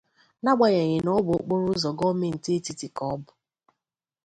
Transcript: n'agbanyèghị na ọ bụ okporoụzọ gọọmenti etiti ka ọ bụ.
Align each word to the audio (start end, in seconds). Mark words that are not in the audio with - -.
n'agbanyèghị 0.43 0.97
na 1.03 1.11
ọ 1.17 1.19
bụ 1.25 1.31
okporoụzọ 1.39 1.89
gọọmenti 1.99 2.49
etiti 2.57 2.87
ka 2.95 3.03
ọ 3.13 3.15
bụ. 3.23 3.31